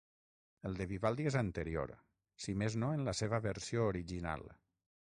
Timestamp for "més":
2.65-2.81